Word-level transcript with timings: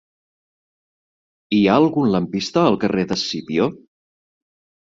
Hi 1.57 1.59
ha 1.67 1.75
algun 1.81 2.09
lampista 2.15 2.65
al 2.71 2.81
carrer 2.85 3.07
d'Escipió? 3.13 3.69